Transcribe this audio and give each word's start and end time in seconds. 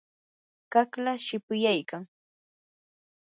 qaqlaa 0.73 1.17
shipuyaykam. 1.25 2.03